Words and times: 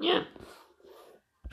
Yeah. 0.00 0.22